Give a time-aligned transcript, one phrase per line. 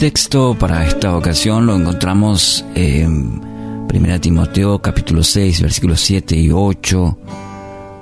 [0.00, 3.38] texto para esta ocasión lo encontramos en
[3.92, 7.18] 1 Timoteo capítulo 6 versículos 7 y 8,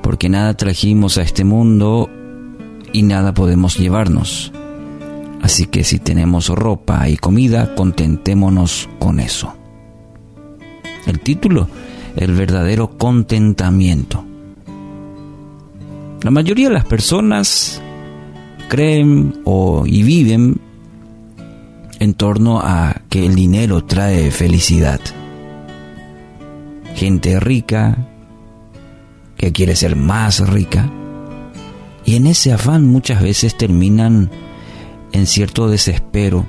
[0.00, 2.08] porque nada trajimos a este mundo
[2.92, 4.52] y nada podemos llevarnos.
[5.42, 9.54] Así que si tenemos ropa y comida, contentémonos con eso.
[11.06, 11.68] El título,
[12.16, 14.24] el verdadero contentamiento.
[16.22, 17.80] La mayoría de las personas
[18.68, 20.60] creen o, y viven
[22.00, 25.00] en torno a que el dinero trae felicidad.
[26.94, 27.96] Gente rica
[29.36, 30.90] que quiere ser más rica
[32.08, 34.30] y en ese afán muchas veces terminan
[35.12, 36.46] en cierto desespero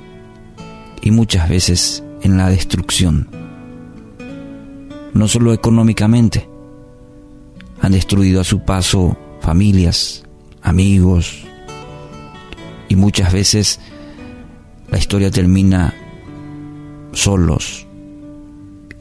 [1.02, 3.28] y muchas veces en la destrucción.
[5.12, 6.48] No solo económicamente,
[7.82, 10.22] han destruido a su paso familias,
[10.62, 11.44] amigos
[12.88, 13.80] y muchas veces
[14.90, 15.94] la historia termina
[17.12, 17.86] solos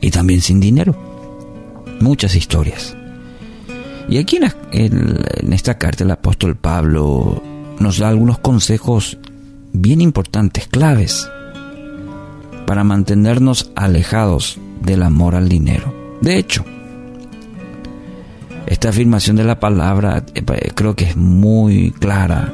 [0.01, 0.93] y también sin dinero.
[2.01, 2.97] Muchas historias.
[4.09, 4.39] Y aquí
[4.71, 7.43] en, esta carta el apóstol Pablo
[7.79, 9.17] nos da algunos consejos
[9.71, 11.29] bien importantes, claves,
[12.65, 15.93] para mantenernos alejados del amor al dinero.
[16.21, 16.65] De hecho,
[18.65, 20.43] esta afirmación de la palabra eh,
[20.73, 22.53] creo que es muy clara,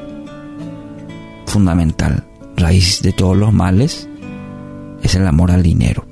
[1.45, 2.25] fundamental
[2.57, 4.07] raíz de todos los males
[5.03, 6.05] es el amor al dinero.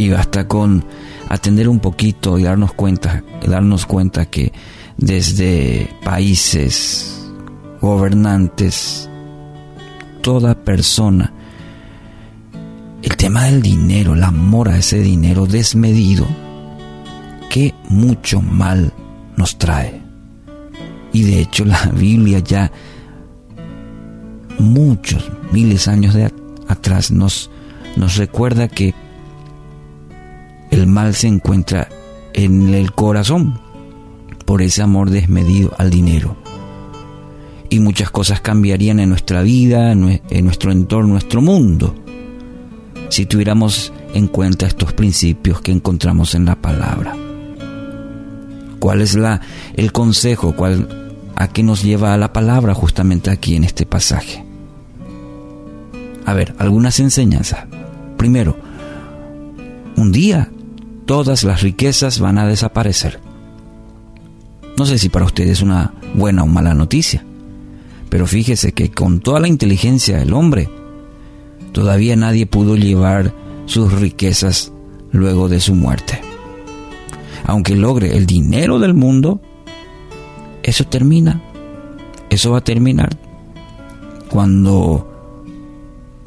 [0.00, 0.82] Y basta con
[1.28, 4.50] atender un poquito y darnos cuenta, darnos cuenta que
[4.96, 7.28] desde países,
[7.82, 9.10] gobernantes,
[10.22, 11.34] toda persona,
[13.02, 16.26] el tema del dinero, el amor a ese dinero desmedido,
[17.50, 18.94] que mucho mal
[19.36, 20.00] nos trae.
[21.12, 22.72] Y de hecho la Biblia ya
[24.58, 26.32] muchos miles de años de
[26.68, 27.50] atrás nos,
[27.96, 28.94] nos recuerda que
[30.70, 31.88] el mal se encuentra
[32.32, 33.60] en el corazón
[34.44, 36.36] por ese amor desmedido al dinero.
[37.68, 41.94] Y muchas cosas cambiarían en nuestra vida, en nuestro entorno, en nuestro mundo,
[43.10, 47.16] si tuviéramos en cuenta estos principios que encontramos en la palabra.
[48.80, 49.40] ¿Cuál es la,
[49.74, 50.56] el consejo?
[50.56, 50.88] ¿Cuál,
[51.36, 54.44] ¿A qué nos lleva a la palabra justamente aquí en este pasaje?
[56.26, 57.66] A ver, algunas enseñanzas.
[58.16, 58.56] Primero,
[59.96, 60.50] un día
[61.10, 63.18] todas las riquezas van a desaparecer.
[64.78, 67.24] No sé si para ustedes es una buena o mala noticia,
[68.08, 70.70] pero fíjese que con toda la inteligencia del hombre,
[71.72, 73.34] todavía nadie pudo llevar
[73.66, 74.70] sus riquezas
[75.10, 76.20] luego de su muerte.
[77.44, 79.40] Aunque logre el dinero del mundo,
[80.62, 81.42] eso termina.
[82.30, 83.18] Eso va a terminar
[84.28, 85.12] cuando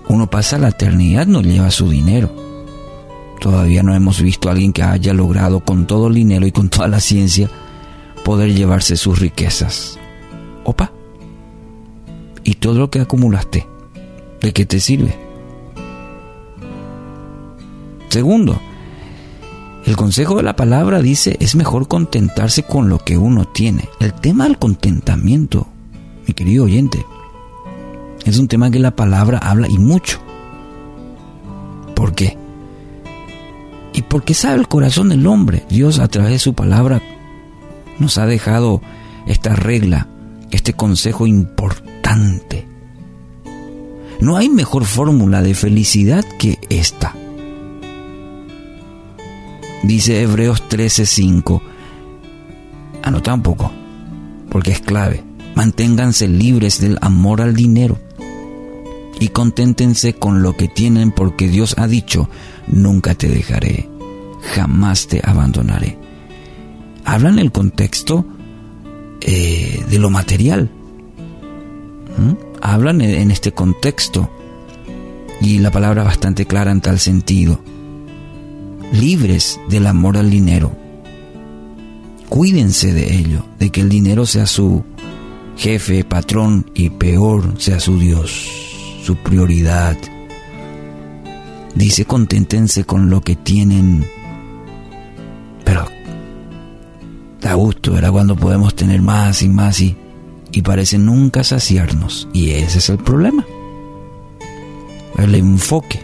[0.10, 2.53] uno pasa la eternidad, no lleva su dinero.
[3.40, 6.70] Todavía no hemos visto a alguien que haya logrado con todo el dinero y con
[6.70, 7.50] toda la ciencia
[8.24, 10.00] poder llevarse sus riquezas.
[10.64, 10.92] Opa.
[12.44, 13.68] ¿Y todo lo que acumulaste?
[14.42, 15.16] ¿De qué te sirve?
[18.10, 18.60] Segundo,
[19.86, 23.90] el consejo de la palabra dice es mejor contentarse con lo que uno tiene.
[24.00, 25.68] El tema del contentamiento,
[26.28, 27.06] mi querido oyente,
[28.26, 30.20] es un tema que la palabra habla y mucho.
[31.96, 32.38] ¿Por qué?
[34.14, 35.66] Porque sabe el corazón del hombre.
[35.70, 37.02] Dios a través de su palabra
[37.98, 38.80] nos ha dejado
[39.26, 40.08] esta regla,
[40.52, 42.68] este consejo importante.
[44.20, 47.16] No hay mejor fórmula de felicidad que esta.
[49.82, 51.64] Dice Hebreos 13:5.
[53.02, 53.72] Anota un poco,
[54.52, 55.24] porque es clave.
[55.56, 57.98] Manténganse libres del amor al dinero
[59.20, 62.30] y conténtense con lo que tienen porque Dios ha dicho,
[62.68, 63.90] nunca te dejaré,
[64.44, 65.98] jamás te abandonaré.
[67.06, 68.26] Hablan el contexto
[69.22, 70.70] eh, de lo material.
[72.62, 74.30] Hablan en este contexto
[75.42, 77.60] y la palabra bastante clara en tal sentido.
[78.94, 80.72] Libres del amor al dinero.
[82.30, 84.84] Cuídense de ello, de que el dinero sea su
[85.58, 88.64] jefe, patrón y peor sea su Dios
[89.04, 89.98] su prioridad.
[91.76, 94.06] Dice, conténtense con lo que tienen.
[97.66, 97.94] Gusto.
[98.12, 99.96] Cuando podemos tener más y más y
[100.54, 102.30] y parece nunca saciarnos.
[102.32, 103.46] Y ese es el problema.
[105.18, 106.00] El enfoque.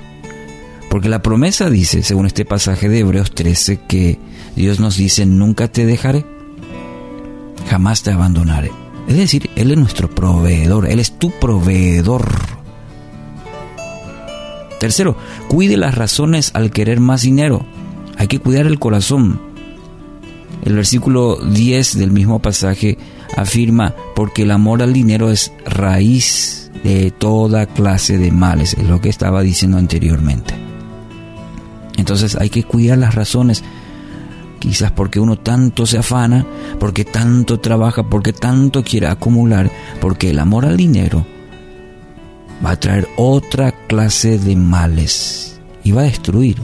[0.89, 4.17] Porque la promesa dice, según este pasaje de Hebreos 13, que
[4.55, 6.25] Dios nos dice, nunca te dejaré,
[7.69, 8.71] jamás te abandonaré.
[9.07, 12.27] Es decir, Él es nuestro proveedor, Él es tu proveedor.
[14.79, 15.15] Tercero,
[15.47, 17.65] cuide las razones al querer más dinero.
[18.17, 19.48] Hay que cuidar el corazón.
[20.63, 22.97] El versículo 10 del mismo pasaje
[23.37, 29.01] afirma, porque el amor al dinero es raíz de toda clase de males, es lo
[29.01, 30.53] que estaba diciendo anteriormente.
[31.97, 33.63] Entonces hay que cuidar las razones,
[34.59, 36.45] quizás porque uno tanto se afana,
[36.79, 41.25] porque tanto trabaja, porque tanto quiere acumular, porque el amor al dinero
[42.65, 46.57] va a traer otra clase de males y va a destruir.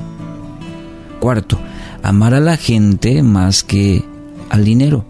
[1.19, 1.59] Cuarto,
[2.05, 4.05] amar a la gente más que
[4.49, 5.05] al dinero.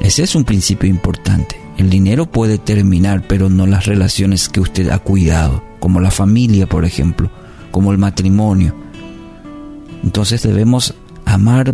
[0.00, 1.56] Ese es un principio importante.
[1.78, 6.68] El dinero puede terminar, pero no las relaciones que usted ha cuidado, como la familia,
[6.68, 7.30] por ejemplo,
[7.70, 8.74] como el matrimonio.
[10.02, 10.94] Entonces debemos
[11.24, 11.72] amar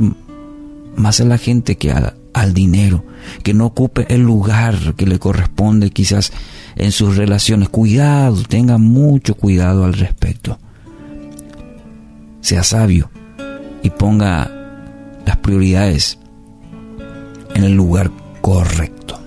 [0.94, 3.05] más a la gente que al dinero,
[3.43, 6.31] que no ocupe el lugar que le corresponde quizás
[6.76, 7.70] en sus relaciones.
[7.70, 10.58] Cuidado, tenga mucho cuidado al respecto.
[12.43, 13.11] Sea sabio
[13.82, 14.50] y ponga
[15.25, 16.19] las prioridades
[17.54, 18.10] en el lugar
[18.40, 19.20] correcto.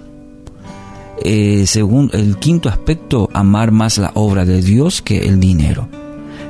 [1.23, 5.87] Eh, según el quinto aspecto, amar más la obra de Dios que el dinero.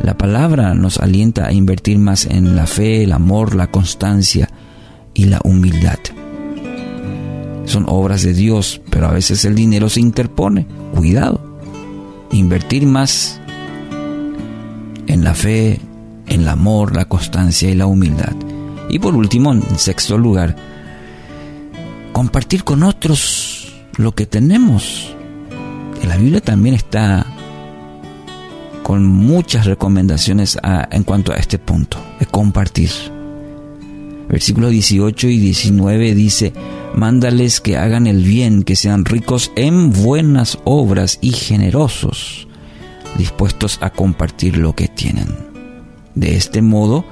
[0.02, 4.50] La palabra nos alienta a invertir más en la fe, el amor, la constancia
[5.14, 6.00] y la humildad.
[7.66, 10.66] Son obras de Dios, pero a veces el dinero se interpone.
[10.96, 11.40] Cuidado.
[12.32, 13.40] Invertir más
[15.08, 15.80] en la fe,
[16.32, 18.34] el amor, la constancia y la humildad.
[18.90, 20.56] Y por último, en sexto lugar,
[22.14, 25.14] compartir con otros lo que tenemos.
[26.02, 27.26] En la Biblia también está
[28.84, 30.58] con muchas recomendaciones
[30.92, 32.90] en cuanto a este punto, de compartir.
[34.28, 36.54] Versículos 18 y 19 dice,
[36.96, 42.48] mándales que hagan el bien, que sean ricos en buenas obras y generosos,
[43.18, 45.51] dispuestos a compartir lo que tienen.
[46.16, 47.06] De este modo,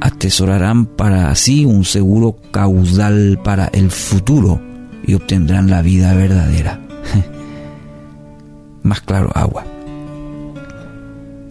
[0.00, 4.60] atesorarán para sí un seguro caudal para el futuro
[5.04, 6.80] y obtendrán la vida verdadera.
[8.82, 9.64] Más claro, agua.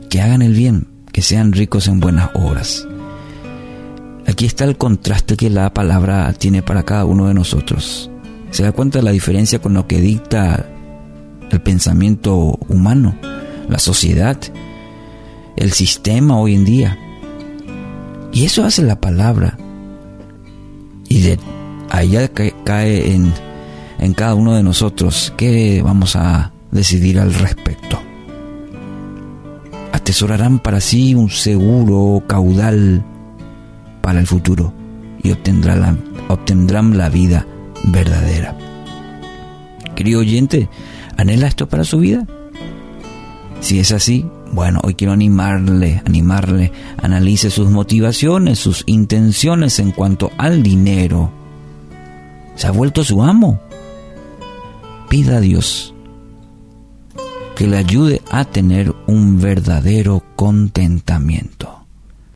[0.10, 2.88] Que hagan el bien, que sean ricos en buenas obras.
[4.28, 8.10] Aquí está el contraste que la palabra tiene para cada uno de nosotros.
[8.52, 10.66] ¿Se da cuenta de la diferencia con lo que dicta
[11.52, 13.16] el pensamiento humano,
[13.70, 14.38] la sociedad,
[15.56, 17.00] el sistema hoy en día?
[18.32, 19.58] Y eso hace la palabra.
[21.08, 21.40] Y de
[21.90, 23.34] allá cae en,
[24.00, 28.00] en cada uno de nosotros qué vamos a decidir al respecto.
[29.94, 33.04] Atesorarán para sí un seguro caudal
[34.02, 34.74] para el futuro
[35.24, 35.98] y obtendrán la,
[36.28, 37.48] obtendrán la vida
[37.86, 38.56] verdadera.
[39.96, 40.70] Querido oyente,
[41.18, 42.28] ¿anhela esto para su vida?
[43.60, 46.72] Si es así, bueno, hoy quiero animarle, animarle,
[47.02, 51.32] analice sus motivaciones, sus intenciones en cuanto al dinero.
[52.56, 53.60] ¿Se ha vuelto su amo?
[55.10, 55.96] Pida a Dios
[57.56, 61.75] que le ayude a tener un verdadero contentamiento.